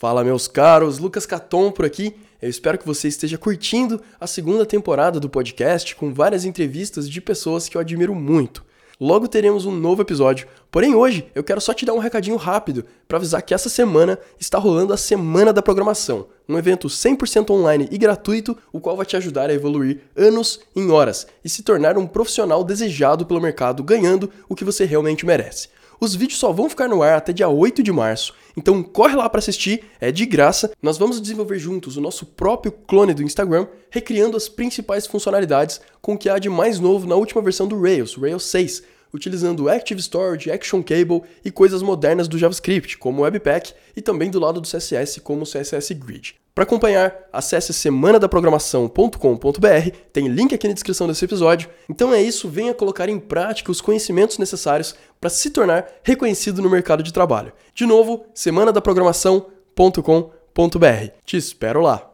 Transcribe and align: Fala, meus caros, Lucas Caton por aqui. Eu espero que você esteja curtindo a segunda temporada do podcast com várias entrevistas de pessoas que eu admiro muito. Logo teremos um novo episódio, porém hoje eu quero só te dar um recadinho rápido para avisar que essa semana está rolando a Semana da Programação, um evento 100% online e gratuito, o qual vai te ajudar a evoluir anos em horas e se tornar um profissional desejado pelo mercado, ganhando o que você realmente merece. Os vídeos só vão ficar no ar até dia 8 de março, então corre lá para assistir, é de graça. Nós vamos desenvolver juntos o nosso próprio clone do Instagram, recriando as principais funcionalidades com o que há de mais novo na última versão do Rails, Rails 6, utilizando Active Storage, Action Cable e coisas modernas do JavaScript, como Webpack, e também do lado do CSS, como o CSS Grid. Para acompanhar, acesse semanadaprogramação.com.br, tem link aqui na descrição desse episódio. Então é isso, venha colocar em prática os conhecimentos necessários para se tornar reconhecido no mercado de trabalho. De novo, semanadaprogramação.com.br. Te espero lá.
Fala, 0.00 0.22
meus 0.22 0.46
caros, 0.46 1.00
Lucas 1.00 1.26
Caton 1.26 1.72
por 1.72 1.84
aqui. 1.84 2.14
Eu 2.40 2.48
espero 2.48 2.78
que 2.78 2.86
você 2.86 3.08
esteja 3.08 3.36
curtindo 3.36 4.00
a 4.20 4.28
segunda 4.28 4.64
temporada 4.64 5.18
do 5.18 5.28
podcast 5.28 5.96
com 5.96 6.14
várias 6.14 6.44
entrevistas 6.44 7.10
de 7.10 7.20
pessoas 7.20 7.68
que 7.68 7.76
eu 7.76 7.80
admiro 7.80 8.14
muito. 8.14 8.64
Logo 9.00 9.26
teremos 9.26 9.66
um 9.66 9.72
novo 9.72 10.02
episódio, 10.02 10.46
porém 10.70 10.94
hoje 10.94 11.26
eu 11.34 11.42
quero 11.42 11.60
só 11.60 11.74
te 11.74 11.84
dar 11.84 11.94
um 11.94 11.98
recadinho 11.98 12.36
rápido 12.36 12.84
para 13.08 13.16
avisar 13.16 13.42
que 13.42 13.52
essa 13.52 13.68
semana 13.68 14.16
está 14.38 14.56
rolando 14.56 14.92
a 14.92 14.96
Semana 14.96 15.52
da 15.52 15.62
Programação, 15.62 16.28
um 16.48 16.56
evento 16.56 16.86
100% 16.86 17.50
online 17.50 17.88
e 17.90 17.98
gratuito, 17.98 18.56
o 18.72 18.78
qual 18.78 18.96
vai 18.96 19.04
te 19.04 19.16
ajudar 19.16 19.50
a 19.50 19.54
evoluir 19.54 20.02
anos 20.16 20.60
em 20.76 20.92
horas 20.92 21.26
e 21.44 21.48
se 21.48 21.64
tornar 21.64 21.98
um 21.98 22.06
profissional 22.06 22.62
desejado 22.62 23.26
pelo 23.26 23.40
mercado, 23.40 23.82
ganhando 23.82 24.30
o 24.48 24.54
que 24.54 24.64
você 24.64 24.84
realmente 24.84 25.26
merece. 25.26 25.68
Os 26.00 26.14
vídeos 26.14 26.38
só 26.38 26.52
vão 26.52 26.70
ficar 26.70 26.88
no 26.88 27.02
ar 27.02 27.18
até 27.18 27.32
dia 27.32 27.48
8 27.48 27.82
de 27.82 27.90
março, 27.90 28.32
então 28.56 28.82
corre 28.82 29.16
lá 29.16 29.28
para 29.28 29.40
assistir, 29.40 29.84
é 30.00 30.12
de 30.12 30.24
graça. 30.26 30.70
Nós 30.80 30.96
vamos 30.96 31.20
desenvolver 31.20 31.58
juntos 31.58 31.96
o 31.96 32.00
nosso 32.00 32.24
próprio 32.24 32.70
clone 32.70 33.14
do 33.14 33.22
Instagram, 33.22 33.66
recriando 33.90 34.36
as 34.36 34.48
principais 34.48 35.06
funcionalidades 35.06 35.80
com 36.00 36.14
o 36.14 36.18
que 36.18 36.28
há 36.28 36.38
de 36.38 36.48
mais 36.48 36.78
novo 36.78 37.06
na 37.06 37.16
última 37.16 37.42
versão 37.42 37.66
do 37.66 37.80
Rails, 37.80 38.14
Rails 38.14 38.44
6, 38.44 38.82
utilizando 39.12 39.68
Active 39.68 40.00
Storage, 40.00 40.50
Action 40.50 40.82
Cable 40.82 41.20
e 41.44 41.50
coisas 41.50 41.82
modernas 41.82 42.26
do 42.28 42.38
JavaScript, 42.38 42.96
como 42.98 43.22
Webpack, 43.22 43.74
e 43.96 44.02
também 44.02 44.30
do 44.30 44.40
lado 44.40 44.60
do 44.60 44.68
CSS, 44.68 45.20
como 45.20 45.42
o 45.42 45.46
CSS 45.46 45.94
Grid. 45.94 46.36
Para 46.54 46.64
acompanhar, 46.64 47.28
acesse 47.32 47.72
semanadaprogramação.com.br, 47.72 49.96
tem 50.12 50.26
link 50.26 50.52
aqui 50.54 50.66
na 50.66 50.74
descrição 50.74 51.06
desse 51.06 51.24
episódio. 51.24 51.70
Então 51.88 52.12
é 52.12 52.20
isso, 52.20 52.48
venha 52.48 52.74
colocar 52.74 53.08
em 53.08 53.20
prática 53.20 53.70
os 53.70 53.80
conhecimentos 53.80 54.38
necessários 54.38 54.96
para 55.20 55.30
se 55.30 55.50
tornar 55.50 55.86
reconhecido 56.02 56.60
no 56.60 56.68
mercado 56.68 57.00
de 57.02 57.12
trabalho. 57.12 57.52
De 57.72 57.86
novo, 57.86 58.26
semanadaprogramação.com.br. 58.34 61.12
Te 61.24 61.36
espero 61.36 61.80
lá. 61.80 62.04